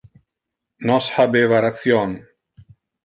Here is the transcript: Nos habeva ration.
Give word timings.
Nos 0.89 1.11
habeva 1.19 1.59
ration. 1.67 2.17